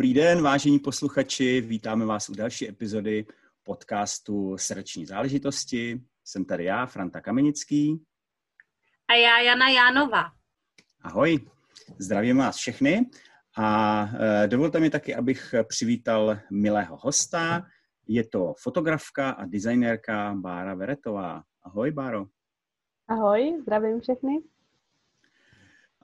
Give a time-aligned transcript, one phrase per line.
[0.00, 3.26] Dobrý den, vážení posluchači, vítáme vás u další epizody
[3.62, 6.00] podcastu Srdeční záležitosti.
[6.24, 8.04] Jsem tady já, Franta Kamenický.
[9.08, 10.24] A já, Jana Jánová.
[11.02, 11.38] Ahoj,
[11.98, 13.10] zdravím vás všechny
[13.58, 14.02] a
[14.44, 17.66] e, dovolte mi taky, abych přivítal milého hosta.
[18.08, 21.42] Je to fotografka a designérka Bára Veretová.
[21.62, 22.26] Ahoj, Báro.
[23.08, 24.38] Ahoj, zdravím všechny.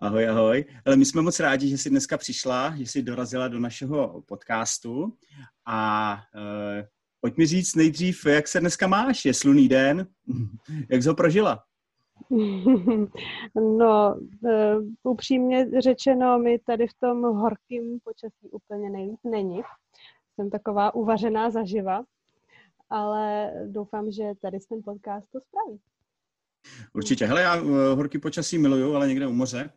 [0.00, 0.64] Ahoj, ahoj.
[0.86, 5.16] Ale my jsme moc rádi, že jsi dneska přišla, že jsi dorazila do našeho podcastu
[5.66, 6.86] a uh,
[7.20, 9.24] pojď mi říct nejdřív, jak se dneska máš?
[9.24, 10.06] Je sluný den?
[10.88, 11.64] jak jsi ho prožila?
[13.78, 19.62] No, uh, upřímně řečeno, mi tady v tom horkým počasí úplně nejlíp není.
[20.34, 22.04] Jsem taková uvařená zaživa,
[22.90, 25.80] ale doufám, že tady s ten podcast to spraví.
[26.92, 27.26] Určitě.
[27.26, 29.70] Hele, já uh, horký počasí miluju, ale někde u moře.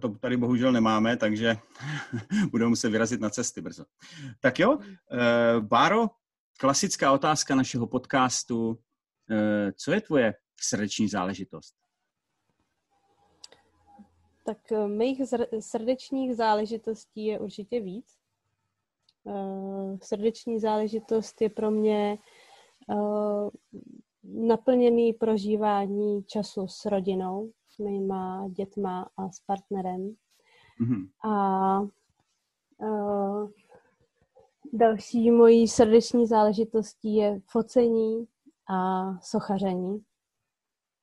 [0.00, 1.56] To, tady bohužel nemáme, takže
[2.50, 3.84] budeme muset vyrazit na cesty brzo.
[4.40, 4.80] Tak jo, uh,
[5.60, 6.06] Báro,
[6.58, 8.68] klasická otázka našeho podcastu.
[8.68, 8.76] Uh,
[9.76, 11.74] co je tvoje srdeční záležitost?
[14.44, 15.22] Tak mých
[15.60, 18.16] srdečních záležitostí je určitě víc.
[20.02, 22.18] Srdeční záležitost je pro mě
[24.28, 30.14] naplněný prožívání času s rodinou, s mýma dětma a s partnerem.
[30.80, 31.08] Mm-hmm.
[31.30, 31.80] A
[32.78, 33.50] uh,
[34.72, 38.26] další mojí srdeční záležitostí je focení
[38.68, 40.04] a sochaření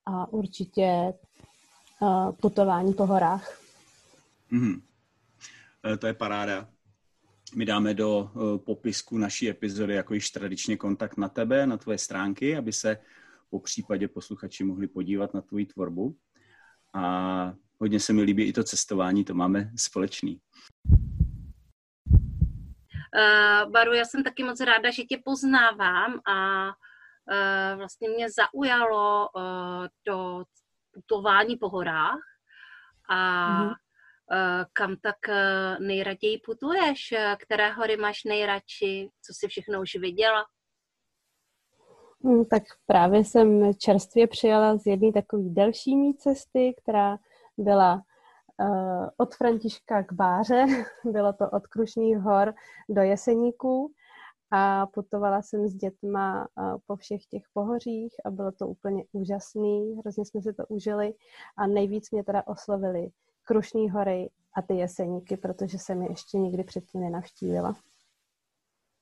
[0.05, 1.13] a určitě
[2.01, 3.61] uh, putování po horách.
[4.51, 4.81] Mm-hmm.
[5.99, 6.69] To je paráda.
[7.55, 11.97] My dáme do uh, popisku naší epizody jako již tradičně kontakt na tebe, na tvoje
[11.97, 12.97] stránky, aby se
[13.49, 16.17] po případě posluchači mohli podívat na tvoji tvorbu.
[16.93, 20.39] A hodně se mi líbí i to cestování, to máme společný.
[23.15, 29.29] Uh, Baru, já jsem taky moc ráda, že tě poznávám a uh, vlastně mě zaujalo
[29.35, 29.41] uh,
[30.03, 30.43] to
[30.93, 32.19] putování po horách
[33.09, 33.75] a mm-hmm.
[34.73, 35.15] Kam tak
[35.79, 37.13] nejraději putuješ?
[37.39, 39.09] Které hory máš nejradši?
[39.21, 40.45] Co jsi všechno už viděla?
[42.23, 47.17] Hmm, tak právě jsem čerstvě přijala z jedné takové delší mý cesty, která
[47.57, 48.01] byla
[49.17, 50.65] od Františka k Báře.
[51.05, 52.53] Bylo to od Krušných hor
[52.89, 53.91] do Jeseníků
[54.51, 56.47] a putovala jsem s dětma
[56.87, 59.95] po všech těch pohořích a bylo to úplně úžasný.
[59.95, 61.13] Hrozně jsme si to užili
[61.57, 63.09] a nejvíc mě teda oslovili
[63.43, 67.75] Krušní hory a ty Jeseníky, protože jsem je ještě nikdy předtím nenavštívila.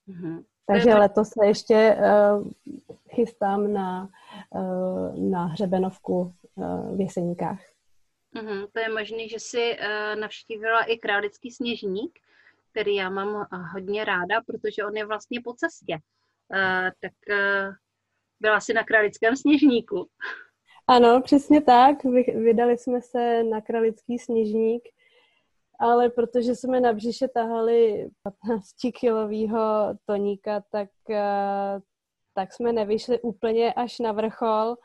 [0.07, 0.44] Mm-hmm.
[0.66, 2.52] Takže letos se ještě uh,
[3.09, 4.09] chystám na,
[4.50, 7.59] uh, na hřebenovku uh, v Jeseníkách.
[8.35, 8.68] Uh-huh.
[8.74, 12.19] To je možné, že jsi uh, navštívila i Králický sněžník,
[12.72, 15.94] který já mám uh, hodně ráda, protože on je vlastně po cestě.
[15.94, 17.75] Uh, tak uh,
[18.40, 20.09] byla jsi na Králickém sněžníku.
[20.91, 22.03] Ano, přesně tak.
[22.35, 24.84] Vydali jsme se na Kralický sněžník
[25.82, 31.79] ale protože jsme na břiše tahali 15-kilového toníka, tak, eh,
[32.34, 34.76] tak jsme nevyšli úplně až na vrchol,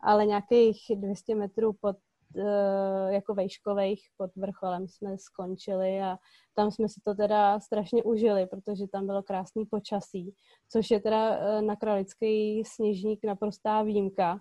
[0.00, 1.96] ale nějakých 200 metrů pod
[2.36, 6.16] eh, jako vejškových pod vrcholem jsme skončili a
[6.54, 10.34] tam jsme si to teda strašně užili, protože tam bylo krásný počasí,
[10.68, 14.40] což je teda eh, na Kralický sněžník naprostá výjimka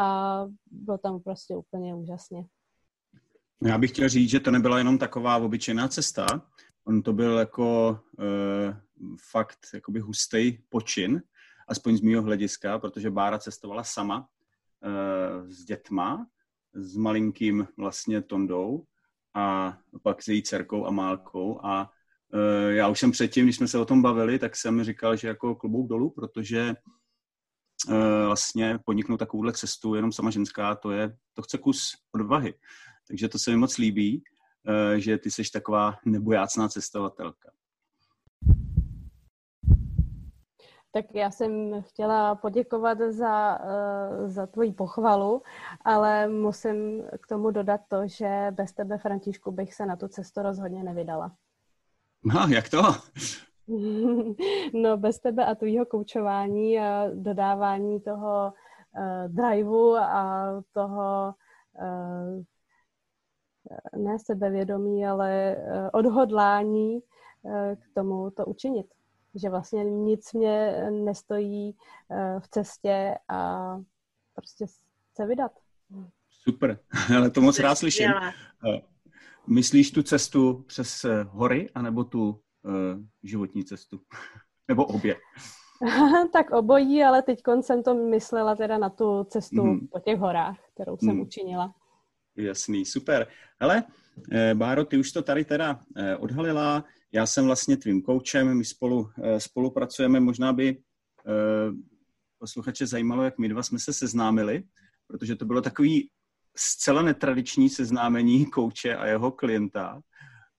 [0.00, 2.44] a bylo tam prostě úplně úžasně.
[3.64, 6.26] Já bych chtěl říct, že to nebyla jenom taková obyčejná cesta,
[6.84, 8.76] on to byl jako uh,
[9.30, 11.22] fakt jakoby hustý počin,
[11.68, 16.26] aspoň z mého hlediska, protože Bára cestovala sama uh, s dětma,
[16.72, 18.84] s malinkým vlastně Tondou
[19.34, 21.90] a pak s její dcerkou a Málkou a
[22.34, 25.28] uh, já už jsem předtím, když jsme se o tom bavili, tak jsem říkal, že
[25.28, 26.74] jako klobouk dolů, protože
[28.26, 32.54] vlastně podniknout takovouhle cestu jenom sama ženská, to je, to chce kus odvahy.
[33.08, 34.22] Takže to se mi moc líbí,
[34.68, 37.50] eh, že ty jsi taková nebojácná cestovatelka.
[40.92, 45.42] Tak já jsem chtěla poděkovat za, uh, za tvoji pochvalu,
[45.84, 50.42] ale musím k tomu dodat to, že bez tebe, Františku, bych se na tu cestu
[50.42, 51.36] rozhodně nevydala.
[52.24, 52.82] No, jak to?
[54.74, 58.52] no, bez tebe a tvýho koučování a dodávání toho
[58.98, 61.34] uh, driveu a toho
[61.80, 62.42] uh,
[64.02, 68.86] ne sebevědomí, ale uh, odhodlání uh, k tomu to učinit.
[69.34, 71.76] Že vlastně nic mě nestojí
[72.08, 73.76] uh, v cestě a
[74.34, 74.66] prostě
[75.16, 75.52] se vydat.
[76.30, 76.78] Super,
[77.16, 78.10] ale to moc rád slyším.
[79.46, 82.40] Myslíš tu cestu přes hory, anebo tu
[83.22, 84.00] životní cestu?
[84.68, 85.16] Nebo obě?
[86.32, 89.86] tak obojí, ale teď jsem to myslela teda na tu cestu mm.
[89.86, 91.20] po těch horách, kterou jsem mm.
[91.20, 91.74] učinila.
[92.36, 93.26] Jasný, super.
[93.60, 93.84] Ale
[94.32, 96.84] eh, Báro, ty už to tady teda eh, odhalila.
[97.12, 100.20] Já jsem vlastně tvým koučem, my spolu eh, spolupracujeme.
[100.20, 101.72] Možná by eh,
[102.38, 104.62] posluchače zajímalo, jak my dva jsme se seznámili,
[105.06, 106.10] protože to bylo takový
[106.56, 110.00] zcela netradiční seznámení kouče a jeho klienta.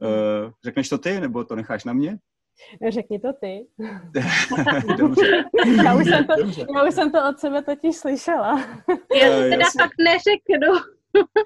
[0.01, 2.17] Uh, řekneš to ty, nebo to necháš na mě?
[2.89, 3.67] Řekni to ty.
[4.97, 5.43] Dobře.
[5.83, 6.33] já, už jsem to,
[6.75, 8.59] já už jsem to od sebe totiž slyšela.
[9.21, 9.83] Já uh, teda jasně.
[9.83, 10.91] fakt neřeknu.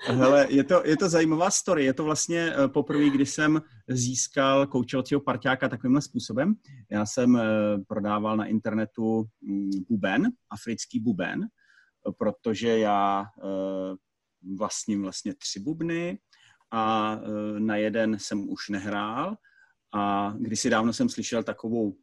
[0.08, 1.86] Hele, je to, je to zajímavá story.
[1.86, 6.56] Je to vlastně uh, poprvé, kdy jsem získal koučovacího parťáka takovýmhle způsobem.
[6.92, 7.40] Já jsem
[7.88, 11.42] prodával na internetu um, buben, africký buben,
[12.18, 13.26] protože já
[14.58, 16.18] vlastním vlastně tři bubny
[16.72, 19.36] a e, na jeden jsem už nehrál
[19.94, 21.96] a kdysi dávno jsem slyšel takovou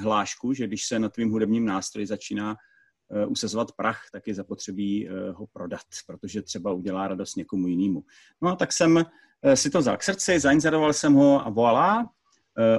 [0.00, 2.56] hlášku, že když se na tvým hudebním nástroji začíná
[3.10, 8.04] e, usazovat prach, tak je zapotřebí e, ho prodat, protože třeba udělá radost někomu jinému.
[8.42, 9.04] No a tak jsem
[9.54, 12.08] si to vzal k srdci, zainzeroval jsem ho a voilà,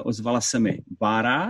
[0.04, 1.50] ozvala se mi Bára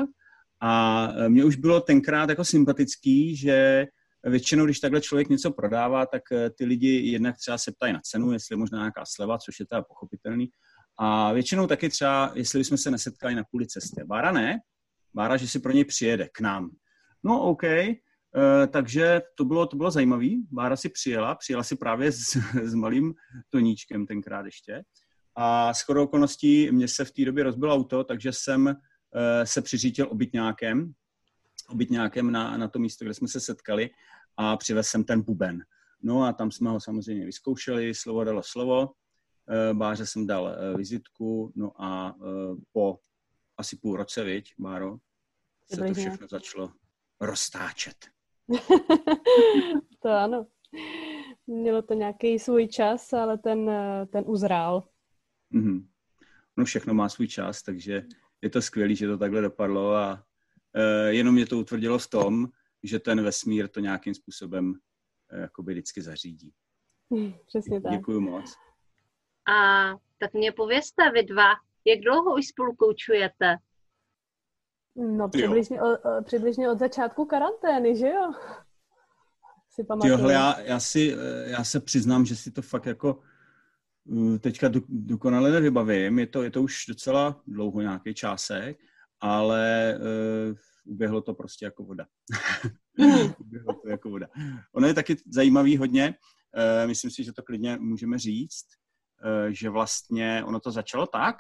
[0.62, 3.88] a mě už bylo tenkrát jako sympatický, že
[4.24, 8.00] většinou, když takhle člověk něco prodává, tak eh, ty lidi jednak třeba se ptají na
[8.04, 10.50] cenu, jestli je možná nějaká sleva, což je teda pochopitelný.
[11.00, 14.04] A většinou taky třeba, jestli jsme se nesetkali na půli cesty.
[14.06, 14.60] Bára ne,
[15.16, 16.70] Bára, že si pro něj přijede k nám.
[17.24, 17.64] No OK,
[18.36, 20.28] Uh, takže to bylo, to bylo zajímavé.
[20.52, 23.14] Bára si přijela, přijela si právě s, s malým
[23.50, 24.84] toníčkem tenkrát ještě.
[25.36, 28.74] A s chodou okolností mě se v té době rozbil auto, takže jsem uh,
[29.44, 30.94] se přiřítil obytňákem,
[31.74, 33.90] obytňákem na, na to místo, kde jsme se setkali
[34.38, 35.64] a přivez jsem ten buben.
[36.02, 38.90] No a tam jsme ho samozřejmě vyzkoušeli, slovo dalo slovo,
[39.50, 43.00] eh, Báře jsem dal eh, vizitku, no a eh, po
[43.58, 44.98] asi půl roce, viď, Báro,
[45.74, 46.72] se to všechno začalo
[47.20, 47.96] roztáčet.
[50.00, 50.48] to ano.
[51.48, 53.72] Mělo to nějaký svůj čas, ale ten,
[54.12, 54.84] ten uzrál.
[55.54, 55.88] Mm-hmm.
[56.58, 58.04] No všechno má svůj čas, takže
[58.42, 60.24] je to skvělé, že to takhle dopadlo a
[61.08, 62.48] jenom mě to utvrdilo v tom,
[62.84, 66.54] že ten vesmír to nějakým způsobem uh, jakoby vždycky zařídí.
[67.12, 67.92] Hmm, přesně tak.
[67.92, 68.56] Děkuji moc.
[69.48, 71.50] A tak mě povězte vy dva,
[71.86, 73.58] jak dlouho už spolu koučujete?
[74.96, 78.32] No přibližně, o, přibližně od začátku karantény, že jo?
[79.70, 80.30] Si pamatuju.
[80.30, 83.20] já, já, si, eh, já se přiznám, že si to fakt jako
[84.40, 86.20] teďka dokonale nevybavím.
[86.20, 88.80] Je to, je to už docela dlouho nějaký čásek,
[89.20, 92.06] ale uh, uběhlo to prostě jako voda.
[93.40, 94.28] uběhlo to jako voda.
[94.74, 96.16] Ono je taky zajímavý hodně,
[96.56, 98.66] uh, myslím si, že to klidně můžeme říct,
[99.26, 101.36] uh, že vlastně ono to začalo tak,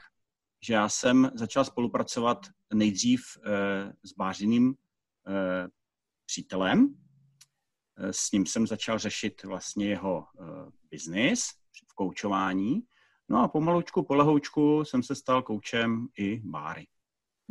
[0.63, 3.43] že já jsem začal spolupracovat nejdřív uh,
[4.03, 4.75] s bářiným
[6.25, 6.95] přítelem.
[7.97, 10.25] S ním jsem začal řešit vlastně jeho
[10.91, 11.45] biznis
[11.91, 12.81] v koučování.
[13.29, 16.87] No a pomalučku, polehoučku jsem se stal koučem i Báry.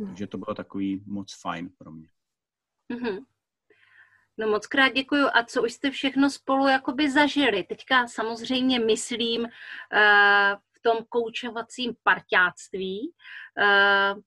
[0.05, 2.09] Takže to bylo takový moc fajn pro mě.
[2.93, 3.25] Mm-hmm.
[4.37, 5.27] No moc krát děkuju.
[5.33, 7.63] A co už jste všechno spolu jakoby zažili?
[7.63, 9.49] Teďka samozřejmě myslím uh,
[10.73, 13.13] v tom koučovacím parťáctví.
[13.57, 14.21] Uh,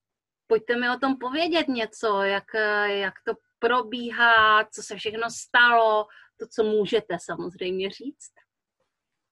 [0.47, 2.55] pojďte mi o tom povědět něco, jak,
[2.87, 6.07] jak to probíhá, co se všechno stalo,
[6.37, 8.33] to, co můžete samozřejmě říct.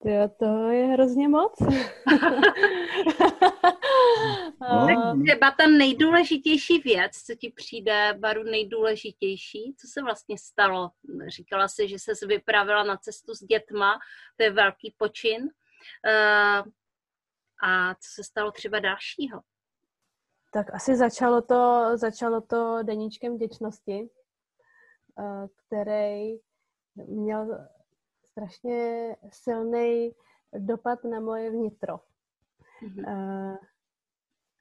[0.04, 1.52] Jo, to je hrozně moc.
[4.60, 4.86] no.
[4.86, 10.90] Tak třeba ta nejdůležitější věc, co ti přijde, Baru, nejdůležitější, co se vlastně stalo?
[11.26, 13.98] Říkala jsi, že se vypravila na cestu s dětma,
[14.36, 15.42] to je velký počin.
[15.42, 15.50] Uh,
[17.62, 19.40] a co se stalo třeba dalšího?
[20.52, 24.08] Tak asi začalo to, začalo to deníčkem vděčnosti,
[25.18, 26.36] uh, který
[26.94, 27.68] měl
[28.34, 30.12] strašně silný
[30.58, 32.00] dopad na moje vnitro.
[32.82, 33.58] Mm-hmm.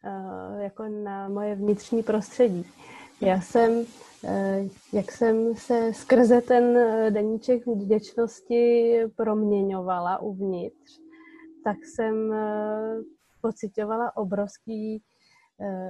[0.06, 2.66] Uh, jako na moje vnitřní prostředí.
[3.22, 3.86] Já jsem
[4.94, 6.78] jak jsem se skrze ten
[7.14, 11.00] deníček vděčnosti proměňovala uvnitř,
[11.64, 12.34] tak jsem
[13.42, 15.04] pocitovala obrovský,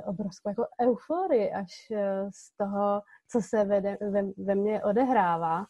[0.06, 1.92] obrovskou jako euforii až
[2.30, 5.66] z toho, co se ve, ve, ve mně odehrává.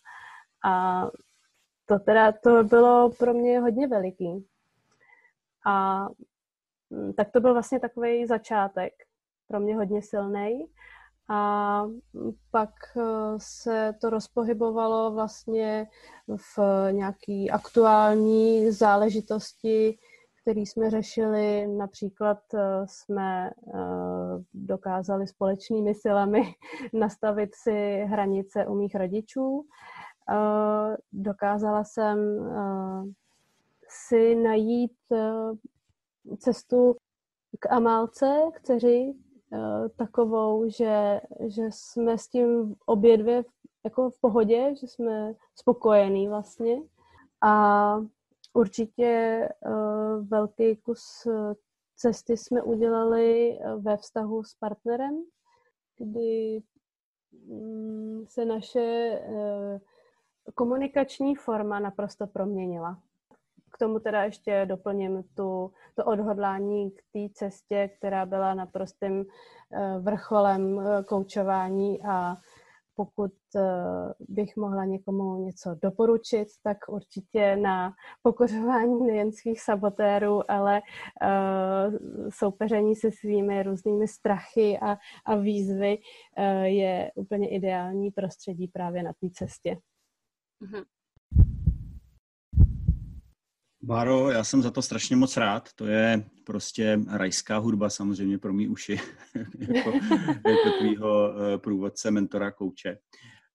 [0.65, 1.05] A
[1.85, 4.47] to teda to bylo pro mě hodně veliký.
[5.65, 6.07] A
[6.89, 8.93] mm, tak to byl vlastně takový začátek,
[9.47, 10.65] pro mě hodně silný.
[11.29, 11.83] A
[12.51, 13.01] pak eh,
[13.37, 15.87] se to rozpohybovalo vlastně
[16.57, 16.59] v
[16.91, 19.97] nějaký aktuální záležitosti,
[20.41, 21.67] které jsme řešili.
[21.67, 23.79] Například eh, jsme eh,
[24.53, 26.43] dokázali společnými silami
[26.93, 29.65] nastavit si hranice u mých rodičů.
[31.11, 32.17] Dokázala jsem
[33.87, 34.97] si najít
[36.37, 36.95] cestu
[37.59, 39.13] k Amálce, k dceři,
[39.53, 43.43] Eh, takovou, že, že jsme s tím obě dvě
[43.83, 46.81] jako v pohodě, že jsme spokojení vlastně.
[47.41, 47.95] A
[48.53, 49.49] určitě
[50.21, 51.53] velký kus eh,
[51.95, 55.23] cesty jsme udělali ve vztahu s partnerem,
[55.97, 56.63] kdy
[57.47, 59.19] um, se naše
[60.55, 62.99] komunikační forma naprosto proměnila
[63.73, 69.25] k tomu teda ještě doplním tu, to odhodlání k té cestě, která byla naprostým
[69.73, 72.35] eh, vrcholem eh, koučování a
[72.95, 73.61] pokud eh,
[74.19, 80.81] bych mohla někomu něco doporučit, tak určitě na pokořování nejen svých sabotérů, ale
[82.29, 85.97] soupeření se svými různými strachy a, a výzvy
[86.63, 89.77] je úplně ideální prostředí právě na té cestě.
[90.63, 90.83] Mm-hmm.
[93.81, 95.69] Báro, já jsem za to strašně moc rád.
[95.75, 98.99] To je prostě rajská hudba samozřejmě pro mý uši,
[99.59, 99.91] jako,
[100.49, 102.97] jako tvýho eh, průvodce, mentora, kouče.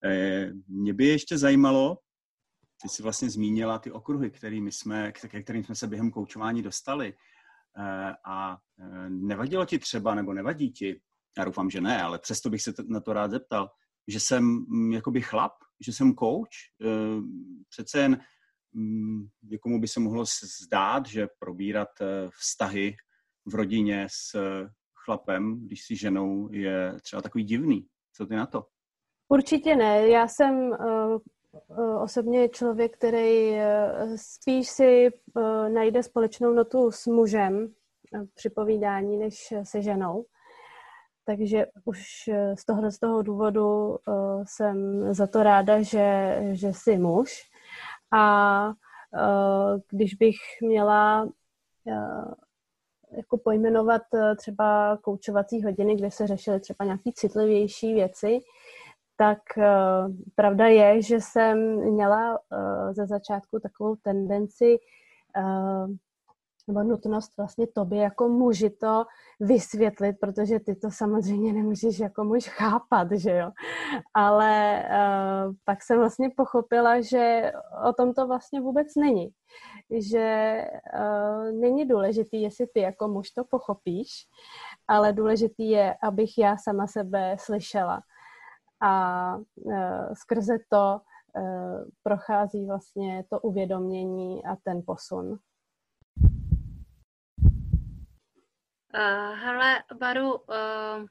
[0.04, 1.98] Eh, mě by ještě zajímalo,
[2.82, 7.14] ty jsi vlastně zmínila ty okruhy, kterými jsme, ke kterým jsme se během koučování dostali.
[7.78, 8.58] Eh, a
[9.08, 11.00] nevadilo ti třeba, nebo nevadí ti,
[11.38, 13.70] já doufám, že ne, ale přesto bych se na to rád zeptal,
[14.08, 16.50] že jsem mm, jakoby chlap, že jsem kouč.
[17.70, 18.20] Přece jen
[18.74, 20.24] Mm, někomu by se mohlo
[20.64, 22.96] zdát, že probírat eh, vztahy
[23.46, 24.68] v rodině s eh,
[25.04, 27.86] chlapem, když si ženou, je třeba takový divný.
[28.12, 28.64] Co ty na to?
[29.28, 30.08] Určitě ne.
[30.08, 30.76] Já jsem
[32.02, 33.56] osobně člověk, který
[34.16, 35.08] spíš si
[35.68, 37.74] najde společnou notu s mužem
[38.34, 40.24] při povídání, než se ženou.
[41.28, 43.98] Takže už z toho, z toho důvodu
[44.44, 47.50] jsem za to ráda, že, že jsi muž.
[48.12, 52.32] A uh, když bych měla uh,
[53.16, 58.40] jako pojmenovat uh, třeba koučovací hodiny, kde se řešily třeba nějaké citlivější věci,
[59.16, 59.64] tak uh,
[60.34, 61.58] pravda je, že jsem
[61.92, 64.78] měla uh, ze začátku takovou tendenci
[65.38, 65.88] uh,
[66.68, 69.04] nebo nutnost vlastně tobě jako muži to
[69.40, 73.50] vysvětlit, protože ty to samozřejmě nemůžeš jako muž chápat, že jo.
[74.14, 77.52] Ale uh, pak jsem vlastně pochopila, že
[77.88, 79.28] o tom to vlastně vůbec není.
[79.90, 80.64] Že
[80.98, 84.08] uh, není důležitý, jestli ty jako muž to pochopíš,
[84.88, 88.00] ale důležitý je, abych já sama sebe slyšela.
[88.80, 89.74] A uh,
[90.14, 91.00] skrze to
[92.02, 95.38] prochází vlastně to uvědomění a ten posun.
[98.94, 101.06] Uh, hele, Baru, uh,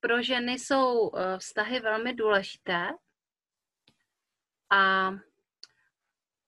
[0.00, 2.88] pro ženy jsou uh, vztahy velmi důležité
[4.72, 5.10] a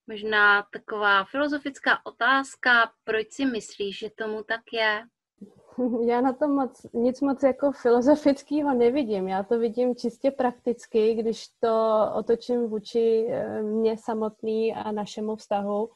[0.07, 5.05] možná taková filozofická otázka, proč si myslíš, že tomu tak je?
[6.07, 9.29] Já na to moc, nic moc jako filozofického nevidím.
[9.29, 13.29] Já to vidím čistě prakticky, když to otočím vůči
[13.63, 15.91] mě samotný a našemu vztahu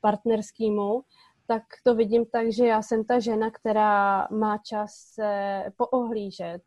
[0.00, 1.02] partnerskému,
[1.48, 6.62] tak to vidím tak, že já jsem ta žena, která má čas se poohlížet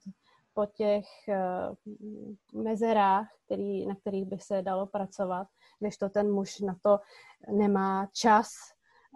[0.53, 5.47] po těch uh, mezerách, který, na kterých by se dalo pracovat,
[5.81, 6.99] než to ten muž na to
[7.51, 8.47] nemá čas,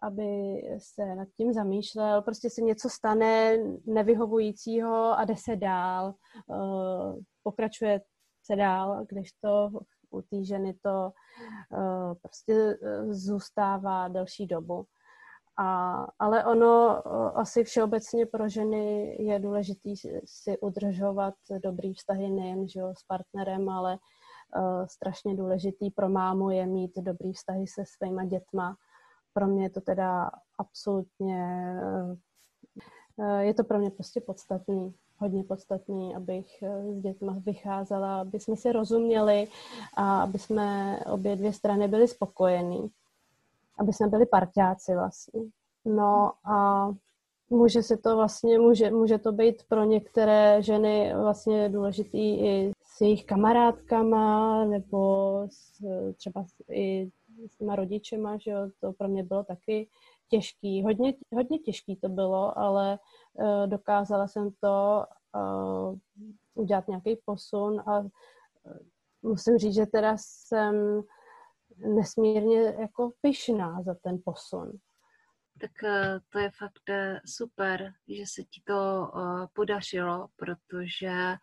[0.03, 0.25] aby
[0.77, 2.21] se nad tím zamýšlel.
[2.21, 6.13] Prostě se něco stane nevyhovujícího a jde se dál,
[6.47, 8.01] uh, pokračuje
[8.43, 9.69] se dál, když to
[10.09, 11.11] u té ženy to
[11.77, 12.77] uh, prostě
[13.09, 14.85] zůstává delší dobu.
[15.57, 17.01] A, ale ono
[17.37, 19.89] asi všeobecně pro ženy je důležité
[20.25, 21.33] si udržovat
[21.63, 23.97] dobrý vztahy nejen že jo, s partnerem, ale
[24.57, 28.75] uh, strašně důležitý pro mámu je mít dobrý vztahy se svýma dětma.
[29.33, 31.73] Pro mě je to teda absolutně,
[33.17, 34.93] uh, je to pro mě prostě podstatný.
[35.17, 39.47] hodně podstatný, abych s dětmi vycházela, aby jsme si rozuměli
[39.97, 42.91] a aby jsme obě dvě strany byli spokojení.
[43.77, 45.41] Aby jsme byli parťáci vlastně.
[45.85, 46.87] No a
[47.49, 53.01] může se to vlastně, může, může to být pro některé ženy vlastně důležitý i s
[53.01, 55.81] jejich kamarádkama nebo s,
[56.13, 57.09] třeba i
[57.51, 59.89] s těma rodičema, že jo, to pro mě bylo taky
[60.29, 62.99] těžký, hodně, hodně těžký to bylo, ale
[63.33, 65.03] uh, dokázala jsem to
[65.35, 65.97] uh,
[66.53, 68.07] udělat nějaký posun a uh,
[69.21, 71.01] musím říct, že teda jsem
[71.77, 74.71] nesmírně jako pyšná za ten posun.
[75.59, 81.35] Tak uh, to je fakt uh, super, že se ti to uh, podařilo, protože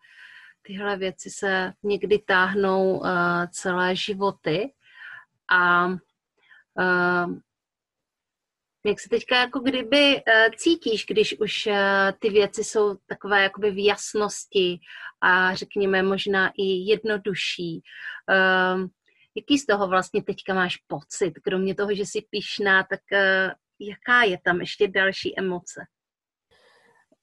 [0.61, 3.03] tyhle věci se někdy táhnou
[3.51, 4.73] celé životy
[5.51, 5.87] a
[8.85, 10.21] jak se teďka jako kdyby
[10.57, 11.69] cítíš, když už
[12.19, 14.79] ty věci jsou takové jakoby v jasnosti
[15.21, 17.81] a řekněme možná i jednodušší.
[19.35, 21.33] Jaký z toho vlastně teďka máš pocit?
[21.43, 25.81] Kromě toho, že jsi pišná, tak uh, jaká je tam ještě další emoce?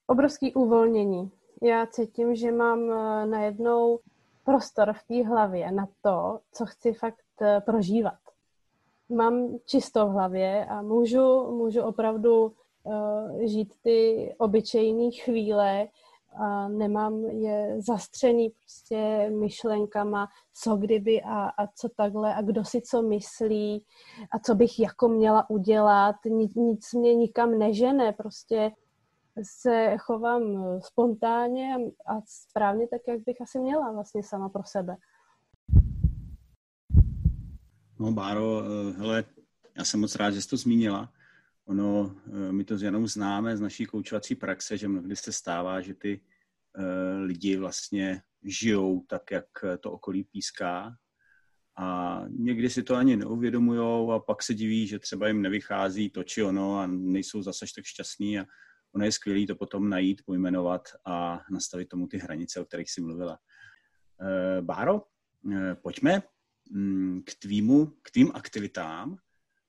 [0.06, 1.30] Obrovský uvolnění.
[1.62, 2.86] Já cítím, že mám
[3.30, 4.00] najednou
[4.44, 7.24] prostor v té hlavě na to, co chci fakt
[7.64, 8.18] prožívat
[9.10, 12.52] mám čisto v hlavě a můžu, můžu opravdu
[12.82, 15.88] uh, žít ty obyčejné chvíle
[16.36, 20.28] a nemám je zastřený prostě myšlenkama,
[20.62, 23.84] co kdyby a, a co takhle a kdo si co myslí
[24.32, 26.16] a co bych jako měla udělat.
[26.24, 28.72] Nic, nic mě nikam nežene, prostě
[29.42, 30.42] se chovám
[30.80, 31.74] spontánně
[32.06, 34.96] a, správně tak, jak bych asi měla vlastně sama pro sebe.
[37.98, 39.24] No, Báro, eh, hele,
[39.78, 41.12] já jsem moc rád, že jsi to zmínila.
[41.70, 45.80] Ono, eh, my to s Janou známe z naší koučovací praxe, že mnohdy se stává,
[45.80, 46.20] že ty
[46.78, 49.46] uh, lidi vlastně žijou tak, jak
[49.80, 50.96] to okolí píská
[51.78, 56.24] a někdy si to ani neuvědomujou a pak se diví, že třeba jim nevychází to
[56.24, 58.44] či ono a nejsou zase tak šťastní a
[58.94, 63.00] ono je skvělé to potom najít, pojmenovat a nastavit tomu ty hranice, o kterých jsi
[63.00, 63.38] mluvila.
[64.20, 65.02] Uh, Báro,
[65.82, 66.22] pojďme
[66.70, 69.18] Mm, k tvýmu, k tvým aktivitám.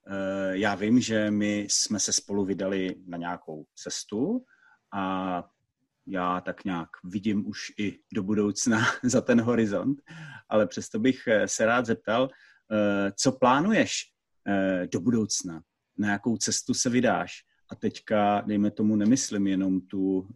[0.08, 4.46] Eh, já vím, že my jsme se spolu vydali na nějakou cestu
[4.94, 5.44] a
[6.08, 10.02] já tak nějak vidím už i do budoucna za ten horizont,
[10.50, 12.30] ale přesto bych eh, se rád zeptal,
[12.72, 14.12] eh, co plánuješ
[14.92, 15.62] do budoucna,
[15.98, 17.32] na jakou cestu se vydáš.
[17.70, 20.28] A teďka, dejme tomu, nemyslím jenom tu,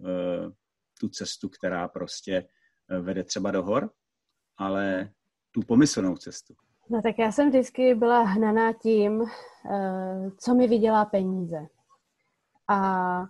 [1.00, 2.48] tu cestu, která prostě
[3.02, 3.90] vede třeba do hor,
[4.58, 5.12] ale
[5.52, 6.56] tu pomyslnou cestu?
[6.90, 9.24] No tak já jsem vždycky byla hnaná tím,
[9.70, 11.68] eh, co mi vydělá peníze.
[12.68, 13.26] A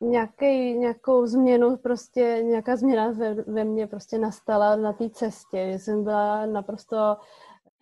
[0.00, 5.78] nějaký, nějakou změnu, prostě nějaká změna ve, ve mně prostě nastala na té cestě, že
[5.78, 7.16] jsem byla naprosto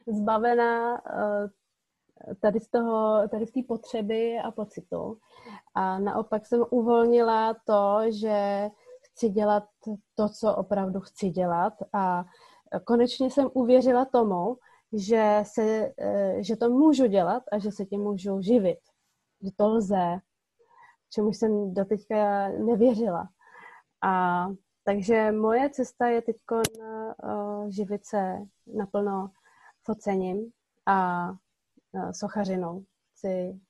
[0.07, 1.49] zbavená eh,
[2.41, 5.19] tady z toho, tady z té potřeby a pocitu.
[5.75, 8.69] A naopak jsem uvolnila to, že
[9.03, 9.65] chci dělat
[10.15, 12.25] to, co opravdu chci dělat a
[12.85, 14.57] konečně jsem uvěřila tomu,
[14.93, 18.79] že, se, eh, že to můžu dělat a že se tím můžu živit.
[19.43, 20.19] Že to lze,
[21.13, 23.29] čemu jsem doteďka nevěřila.
[24.03, 24.47] A
[24.85, 28.39] takže moje cesta je teď uh, živit se
[28.77, 29.31] naplno
[29.83, 30.51] focením
[30.87, 32.85] a uh, sochařinou.
[33.13, 33.61] Chci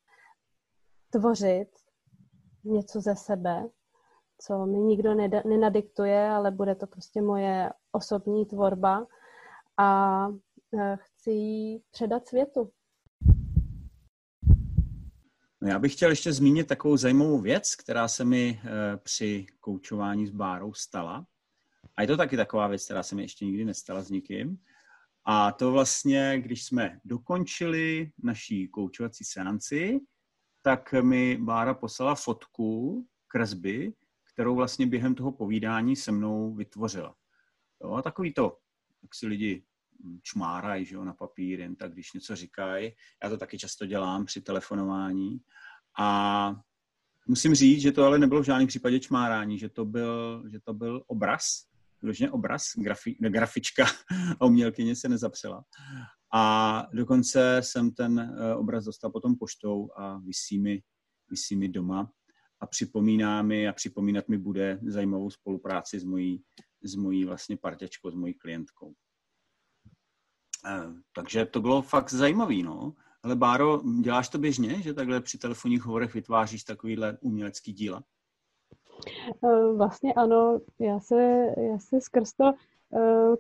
[1.10, 1.68] tvořit
[2.64, 3.68] něco ze sebe,
[4.38, 9.06] co mi nikdo nenadiktuje, ale bude to prostě moje osobní tvorba
[9.76, 10.32] a e,
[10.96, 12.72] chci ji předat světu.
[15.62, 20.26] No já bych chtěl ještě zmínit takovou zajímavou věc, která se mi e, při koučování
[20.26, 21.26] s Bárou stala.
[21.96, 24.58] A je to taky taková věc, která se mi ještě nikdy nestala s nikým.
[25.24, 30.00] A to vlastně, když jsme dokončili naší koučovací seanci,
[30.62, 33.92] tak mi Bára poslala fotku kresby,
[34.32, 37.14] kterou vlastně během toho povídání se mnou vytvořila.
[37.82, 38.58] Jo, a takový to,
[39.02, 39.64] jak si lidi
[40.22, 42.92] čmárají že jo, na papír, jen tak, když něco říkají.
[43.22, 45.40] Já to taky často dělám při telefonování.
[45.98, 46.56] A
[47.28, 50.74] musím říct, že to ale nebylo v žádném případě čmárání, že to byl, že to
[50.74, 51.44] byl obraz,
[52.02, 53.84] vyloženě obraz, grafi, grafička
[54.40, 55.64] a umělkyně se nezapřela.
[56.34, 60.82] A dokonce jsem ten eh, obraz dostal potom poštou a vysí mi,
[61.30, 62.10] vysí mi doma
[62.60, 66.42] a připomíná mi a připomínat mi bude zajímavou spolupráci s mojí,
[66.82, 68.94] s mojí vlastně parťačkou, s mojí klientkou.
[70.66, 72.92] Eh, takže to bylo fakt zajímavý, no.
[73.22, 78.02] Ale Báro, děláš to běžně, že takhle při telefonních hovorech vytváříš takovýhle umělecký díla?
[79.76, 82.52] Vlastně ano, já se, já se skrz to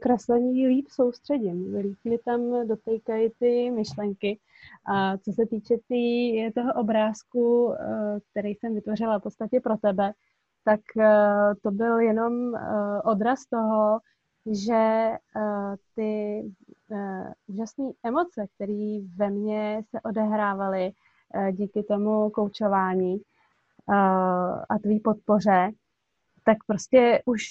[0.00, 1.74] kreslení líp soustředím.
[1.74, 4.38] Líp mi tam dotýkají ty myšlenky.
[4.86, 7.74] A co se týče tý, toho obrázku,
[8.30, 10.12] který jsem vytvořila v podstatě pro tebe,
[10.64, 10.80] tak
[11.62, 12.54] to byl jenom
[13.04, 14.00] odraz toho,
[14.52, 15.10] že
[15.94, 16.42] ty
[17.46, 20.92] úžasné emoce, které ve mně se odehrávaly
[21.52, 23.20] díky tomu koučování
[24.68, 25.70] a tvý podpoře,
[26.44, 27.44] tak prostě už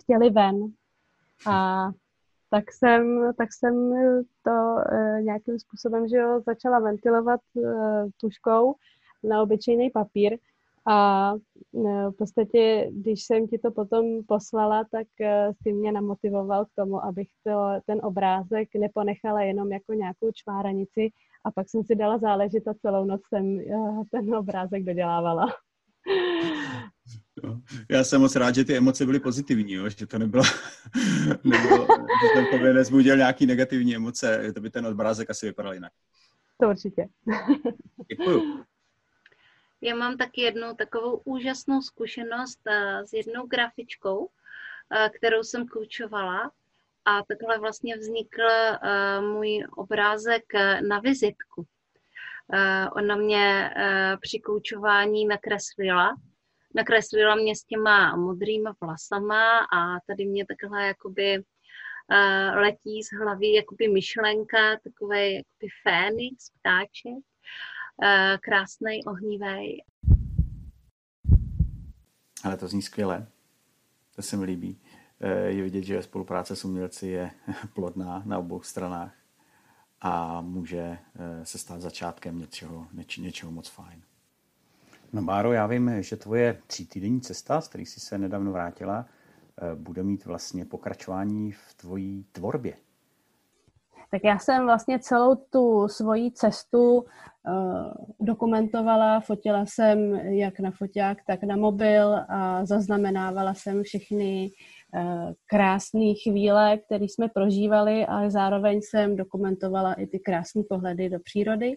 [0.00, 0.56] chtěli ven.
[1.46, 1.88] A
[2.50, 3.92] tak jsem, tak jsem
[4.42, 4.76] to
[5.20, 7.40] nějakým způsobem že jo, začala ventilovat
[8.20, 8.74] tuškou
[9.24, 10.38] na obyčejný papír
[10.88, 11.32] a
[12.10, 15.06] v podstatě, když jsem ti to potom poslala, tak
[15.62, 17.52] si mě namotivoval k tomu, abych to,
[17.86, 21.08] ten obrázek neponechala jenom jako nějakou čváranici
[21.44, 23.58] a pak jsem si dala záležit a celou noc jsem
[24.10, 25.46] ten obrázek dodělávala.
[27.90, 29.88] Já jsem moc rád, že ty emoce byly pozitivní, jo?
[29.88, 30.42] že to nebylo,
[31.44, 31.86] nebylo
[32.22, 35.92] že jsem tobě nezbudil nějaký negativní emoce, to by ten obrázek asi vypadal jinak.
[36.60, 37.08] To určitě.
[38.08, 38.64] Děkuju.
[39.80, 44.30] Já mám taky jednu takovou úžasnou zkušenost eh, s jednou grafičkou,
[44.90, 46.50] eh, kterou jsem koučovala
[47.04, 50.44] a takhle vlastně vznikl eh, můj obrázek
[50.88, 51.66] na vizitku.
[52.92, 53.70] Ona mě
[54.20, 56.16] při koučování nakreslila.
[56.74, 61.42] Nakreslila mě s těma modrýma vlasama a tady mě takhle jakoby
[62.54, 67.77] letí z hlavy jakoby myšlenka, takový jakoby fénix, ptáček Eh,
[68.40, 69.82] krásný, ohnívý.
[72.44, 73.26] Ale to zní skvěle.
[74.16, 74.80] To se mi líbí.
[75.20, 77.30] Eh, je vidět, že spolupráce s umělci je
[77.74, 79.14] plodná na obou stranách
[80.00, 84.02] a může eh, se stát začátkem něčeho, něč, něčeho moc fajn.
[85.12, 89.06] No Báro, já vím, že tvoje třítýdenní cesta, z který jsi se nedávno vrátila,
[89.74, 92.76] bude mít vlastně pokračování v tvojí tvorbě.
[94.10, 97.04] Tak já jsem vlastně celou tu svoji cestu uh,
[98.20, 104.50] dokumentovala, fotila jsem jak na foťák, tak na mobil a zaznamenávala jsem všechny
[104.94, 111.20] uh, krásné chvíle, které jsme prožívali, ale zároveň jsem dokumentovala i ty krásné pohledy do
[111.20, 111.76] přírody.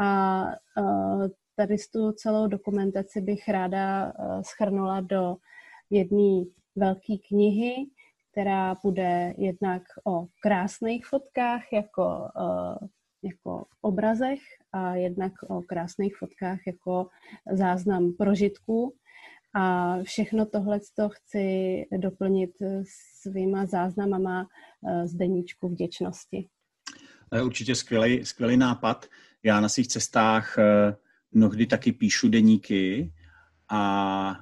[0.00, 0.42] A
[0.80, 5.36] uh, tady tu celou dokumentaci bych ráda schrnula do
[5.90, 6.44] jedné
[6.76, 7.74] velké knihy,
[8.32, 12.88] která bude jednak o krásných fotkách jako, uh,
[13.22, 14.40] jako obrazech
[14.72, 17.06] a jednak o krásných fotkách jako
[17.52, 18.94] záznam prožitků.
[19.54, 20.80] A všechno tohle
[21.12, 22.50] chci doplnit
[23.22, 24.46] svýma záznamama
[24.88, 26.48] eh, z deníčku vděčnosti.
[27.30, 29.06] To je určitě skvělý, skvělý nápad.
[29.42, 30.96] Já na svých cestách eh,
[31.32, 33.12] mnohdy taky píšu deníky
[33.70, 34.34] a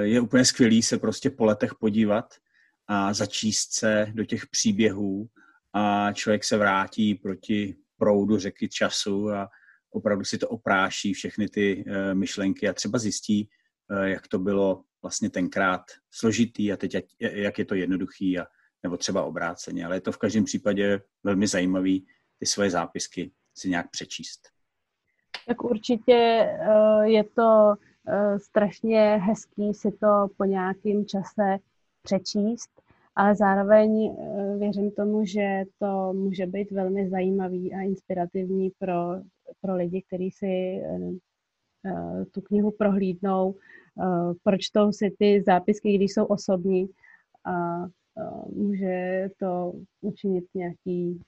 [0.00, 2.34] je úplně skvělý se prostě po letech podívat
[2.86, 5.28] a začíst se do těch příběhů
[5.72, 9.50] a člověk se vrátí proti proudu řeky času a
[9.90, 13.48] opravdu si to opráší všechny ty uh, myšlenky a třeba zjistí,
[13.90, 18.46] uh, jak to bylo vlastně tenkrát složitý a teď jak je to jednoduchý a
[18.82, 19.86] nebo třeba obráceně.
[19.86, 22.06] Ale je to v každém případě velmi zajímavý
[22.38, 24.48] ty svoje zápisky si nějak přečíst.
[25.46, 27.74] Tak určitě uh, je to
[28.36, 31.58] strašně hezký si to po nějakém čase
[32.04, 32.70] přečíst,
[33.16, 39.16] ale zároveň eh, věřím tomu, že to může být velmi zajímavý a inspirativní pro,
[39.60, 40.98] pro lidi, kteří si eh,
[41.86, 43.54] eh, tu knihu prohlídnou,
[44.42, 46.88] pročtou si ty zápisky, když jsou osobní
[47.44, 47.86] a
[48.56, 51.20] může to učinit nějaký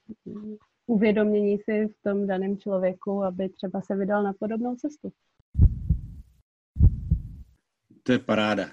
[0.86, 5.12] uvědomění si v tom daném člověku, aby třeba se vydal na podobnou cestu.
[8.02, 8.66] To je paráda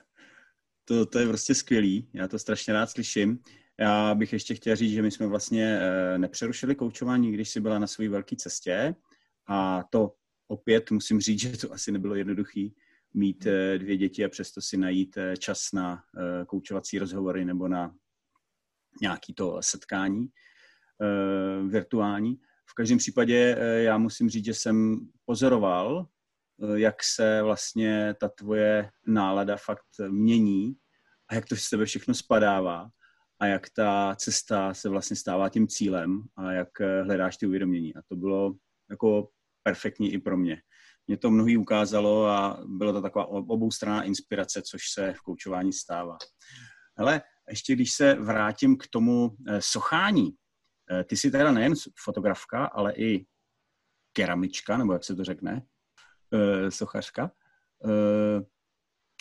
[0.86, 3.40] to, to je prostě skvělý, já to strašně rád slyším.
[3.80, 7.80] Já bych ještě chtěl říct, že my jsme vlastně eh, nepřerušili koučování, když jsi byla
[7.80, 8.96] na své velké cestě
[9.48, 10.14] a to
[10.48, 12.68] opět musím říct, že to asi nebylo jednoduché
[13.14, 16.04] mít eh, dvě děti a přesto si najít eh, čas na
[16.48, 17.96] koučovací rozhovory nebo na
[19.02, 20.28] nějaký to setkání
[21.68, 22.40] virtuální.
[22.66, 26.08] V každém případě já musím říct, že jsem pozoroval
[26.76, 30.74] jak se vlastně ta tvoje nálada fakt mění
[31.30, 32.90] a jak to z tebe všechno spadává
[33.40, 37.96] a jak ta cesta se vlastně stává tím cílem a jak eh, hledáš ty uvědomění.
[37.96, 38.54] A to bylo
[38.90, 39.30] jako
[39.64, 40.62] perfektní i pro mě.
[41.08, 46.18] Mě to mnohý ukázalo a bylo to taková oboustranná inspirace, což se v koučování stává.
[46.98, 50.32] Ale ještě když se vrátím k tomu eh, sochání,
[51.06, 51.74] ty jsi teda nejen
[52.04, 53.26] fotografka, ale i
[54.14, 55.62] keramička, nebo jak se to řekne,
[56.70, 57.32] sochařka.
[57.84, 58.44] Uh,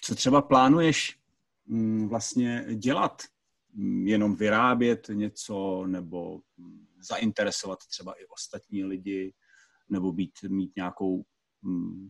[0.03, 1.19] Co třeba plánuješ
[1.67, 3.23] mm, vlastně dělat?
[3.75, 9.35] Mm, jenom vyrábět něco nebo mm, zainteresovat třeba i ostatní lidi
[9.89, 11.25] nebo být, mít nějakou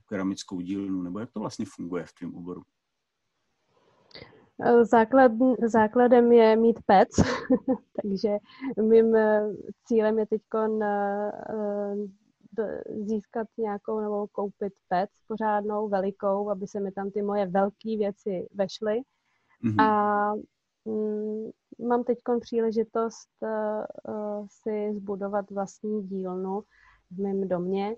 [0.09, 2.63] keramickou dílnu, nebo jak to vlastně funguje v tvém oboru?
[4.83, 5.33] Základ,
[5.67, 7.09] základem je mít pec,
[8.03, 8.29] takže
[8.83, 9.43] mým eh,
[9.85, 11.31] cílem je teď eh,
[13.05, 18.49] získat nějakou nebo koupit pec pořádnou, velikou, aby se mi tam ty moje velké věci
[18.55, 19.01] vešly.
[19.65, 19.83] Mm-hmm.
[19.83, 20.35] A
[20.85, 21.51] mm,
[21.89, 26.63] mám teď příležitost uh, si zbudovat vlastní dílnu
[27.11, 27.97] v mém domě,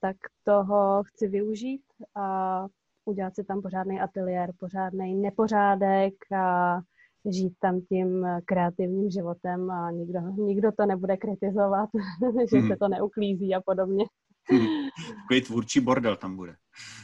[0.00, 2.66] tak toho chci využít a
[3.04, 6.80] udělat si tam pořádný ateliér, pořádný nepořádek a
[7.26, 11.88] žít tam tím kreativním životem a nikdo, nikdo to nebude kritizovat,
[12.50, 12.68] že hmm.
[12.68, 14.04] se to neuklízí a podobně.
[14.50, 14.66] Hmm.
[15.22, 16.54] Takový tvůrčí bordel tam bude.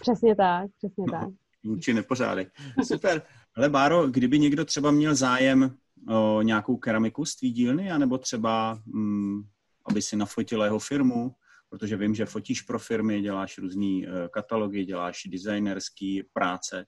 [0.00, 1.28] Přesně tak, přesně no, tak.
[1.62, 2.48] Tvůrčí nepořádek.
[2.84, 3.22] Super.
[3.56, 5.74] Ale Báro, kdyby někdo třeba měl zájem
[6.08, 9.42] o nějakou keramiku z tvý dílny, anebo třeba, mm,
[9.90, 11.34] aby si nafotil jeho firmu,
[11.68, 16.86] protože vím, že fotíš pro firmy, děláš různé eh, katalogy, děláš designerský práce.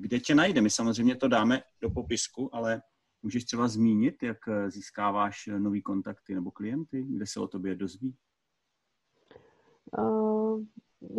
[0.00, 0.60] Eh, kde tě najde?
[0.60, 2.82] My samozřejmě to dáme do popisku, ale
[3.22, 8.16] můžeš třeba zmínit, jak eh, získáváš nový kontakty nebo klienty, kde se o tobě dozví?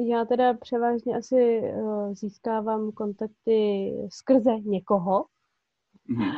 [0.10, 1.62] Já teda převážně asi
[2.14, 5.26] získávám kontakty skrze někoho,
[6.10, 6.32] Mm-hmm.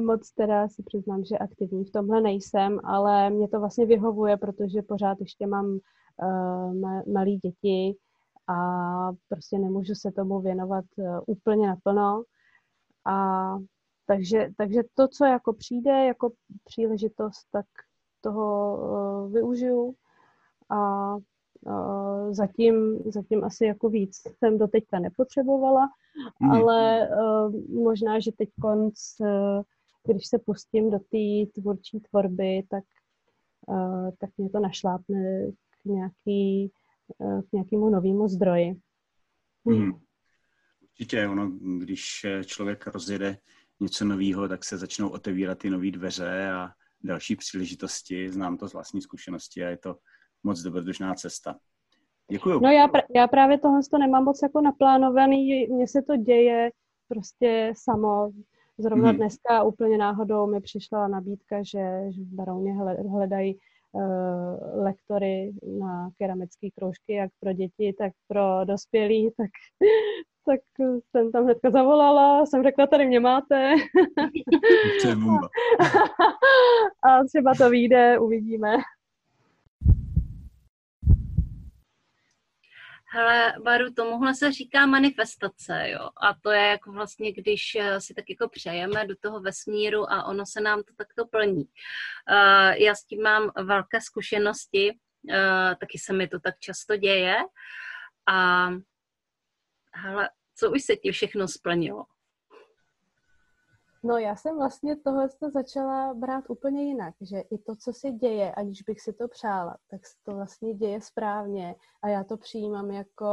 [0.06, 4.82] Moc teda si přiznám, že aktivní v tomhle nejsem, ale mě to vlastně vyhovuje, protože
[4.82, 7.96] pořád ještě mám uh, malý děti
[8.48, 12.22] a prostě nemůžu se tomu věnovat uh, úplně naplno.
[13.06, 13.56] A
[14.06, 16.32] takže, takže to, co jako přijde jako
[16.64, 17.66] příležitost, tak
[18.20, 19.94] toho uh, využiju
[20.68, 25.88] a uh, zatím, zatím asi jako víc jsem do teďka nepotřebovala,
[26.40, 26.50] mm.
[26.50, 29.62] ale uh, možná, že teď konc, uh,
[30.04, 32.84] když se pustím do té tvůrčí tvorby, tak,
[34.18, 36.72] tak mě to našlápne k, nějaký,
[37.18, 38.74] k nějakému novému zdroji.
[39.64, 39.92] Mm.
[40.82, 43.38] Určitě, ono, když člověk rozjede
[43.80, 46.68] něco nového, tak se začnou otevírat ty nové dveře a
[47.04, 48.32] další příležitosti.
[48.32, 49.96] Znám to z vlastní zkušenosti a je to
[50.42, 51.58] moc dobrodružná cesta.
[52.30, 52.60] Děkuju.
[52.60, 56.70] No já, pr- já právě tohle to nemám moc jako naplánovaný, mně se to děje
[57.08, 58.30] prostě samo.
[58.78, 59.16] Zrovna hmm.
[59.16, 62.74] dneska úplně náhodou mi přišla nabídka, že, že v Barouně
[63.10, 63.58] hledají
[64.74, 69.50] lektory na keramické kroužky, jak pro děti, tak pro dospělí, tak,
[70.46, 70.60] tak
[71.10, 73.70] jsem tam hnedka zavolala, jsem řekla, tady mě máte.
[77.02, 78.76] A třeba to vyjde, uvidíme.
[83.16, 86.08] Hele, Baru, tomuhle se říká manifestace, jo.
[86.16, 90.24] A to je jako vlastně, když eh, si tak jako přejeme do toho vesmíru a
[90.24, 91.64] ono se nám to takto plní.
[91.64, 97.36] Uh, já s tím mám velké zkušenosti, uh, taky se mi to tak často děje.
[98.26, 98.68] A
[99.92, 102.04] hele, co už se ti všechno splnilo?
[104.06, 108.54] No já jsem vlastně tohle začala brát úplně jinak, že i to, co se děje,
[108.54, 112.90] aniž bych si to přála, tak se to vlastně děje správně a já to přijímám
[112.90, 113.26] jako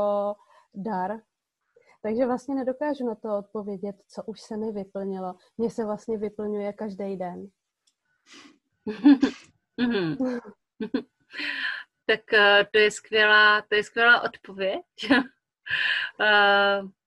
[0.74, 1.20] dar.
[2.02, 5.36] Takže vlastně nedokážu na to odpovědět, co už se mi vyplnilo.
[5.58, 7.48] Mně se vlastně vyplňuje každý den.
[12.06, 14.86] tak eh, to je skvělá, to je skvělá odpověď.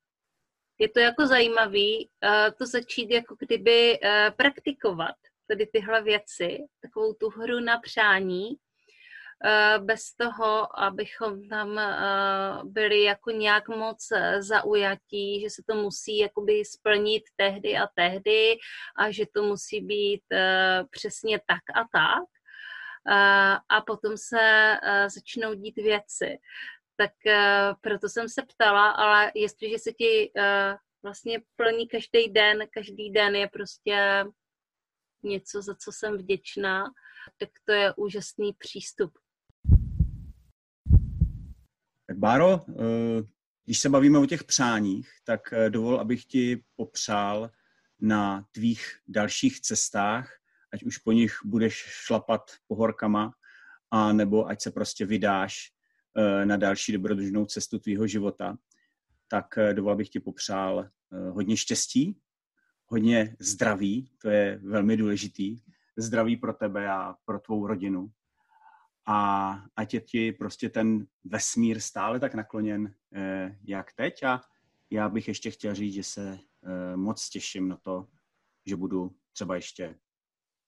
[0.80, 5.16] Eh, je to jako zajímavý uh, to začít jako kdyby uh, praktikovat
[5.48, 11.80] tady tyhle věci, takovou tu hru na přání, uh, bez toho, abychom tam
[12.64, 14.08] byli jako nějak moc
[14.38, 18.56] zaujatí, že se to musí jakoby splnit tehdy a tehdy
[18.98, 20.22] a že to musí být
[20.90, 22.24] přesně tak a tak.
[23.68, 24.76] A potom se
[25.08, 26.38] začnou dít věci
[26.96, 32.58] tak uh, proto jsem se ptala, ale jestliže se ti uh, vlastně plní každý den,
[32.70, 34.24] každý den je prostě
[35.22, 36.84] něco, za co jsem vděčná,
[37.38, 39.18] tak to je úžasný přístup.
[42.06, 42.84] Tak Báro, uh,
[43.64, 47.50] když se bavíme o těch přáních, tak dovol, abych ti popřál
[48.00, 50.32] na tvých dalších cestách,
[50.72, 53.32] ať už po nich budeš šlapat pohorkama,
[53.90, 55.75] a nebo ať se prostě vydáš Eh,
[56.44, 58.58] na další dobrodružnou cestu tvýho života,
[59.28, 62.20] tak eh, dovol bych ti popřál eh, hodně štěstí,
[62.86, 65.58] hodně zdraví, to je velmi důležitý,
[65.96, 68.10] zdraví pro tebe a pro tvou rodinu.
[69.08, 72.94] A ať je ti prostě ten vesmír stále tak nakloněn,
[73.64, 74.40] jak teď a
[74.90, 76.38] já bych ještě chtěl říct, že se
[76.96, 78.08] moc těším na to,
[78.66, 79.98] že budu třeba ještě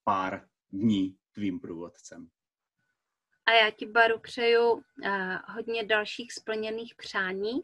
[0.03, 2.29] pár dní tvým průvodcem.
[3.49, 4.81] A já ti, Baru, přeju uh,
[5.47, 7.53] hodně dalších splněných přání.
[7.53, 7.61] Uh,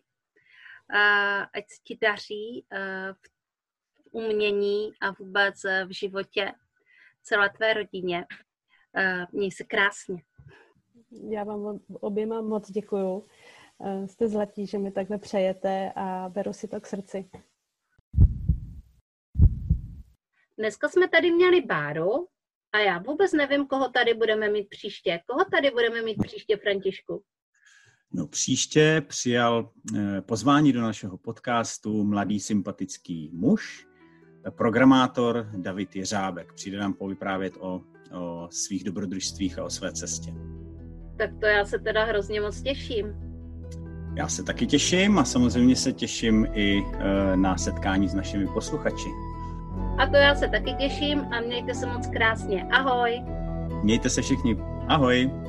[1.54, 3.30] ať se ti daří uh, v
[4.12, 6.52] umění a vůbec v životě
[7.24, 8.26] celé tvé rodině.
[9.32, 10.24] Měj se krásně.
[11.30, 13.28] Já vám oběma moc děkuju.
[14.06, 17.30] Jste zlatí, že mi takhle přejete a beru si to k srdci.
[20.58, 22.28] Dneska jsme tady měli Báru
[22.76, 25.20] a já vůbec nevím, koho tady budeme mít příště.
[25.28, 27.24] Koho tady budeme mít příště, Františku?
[28.14, 33.88] No příště přijal eh, pozvání do našeho podcastu mladý sympatický muž,
[34.50, 36.54] programátor David Jeřábek.
[36.54, 40.34] Přijde nám povyprávět o, o svých dobrodružstvích a o své cestě.
[41.18, 43.06] Tak to já se teda hrozně moc těším.
[44.18, 49.10] Já se taky těším a samozřejmě se těším i e, na setkání s našimi posluchači.
[49.98, 52.68] A to já se taky těším a mějte se moc krásně.
[52.72, 53.24] Ahoj.
[53.84, 54.58] Mějte se všichni.
[54.88, 55.45] Ahoj.